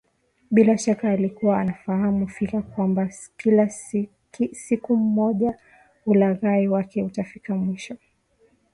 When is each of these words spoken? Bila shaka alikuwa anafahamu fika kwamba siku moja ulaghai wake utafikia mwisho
Bila 0.51 0.77
shaka 0.77 1.09
alikuwa 1.09 1.59
anafahamu 1.59 2.27
fika 2.27 2.61
kwamba 2.61 3.09
siku 4.51 4.95
moja 4.95 5.57
ulaghai 6.05 6.67
wake 6.67 7.03
utafikia 7.03 7.55
mwisho 7.55 7.95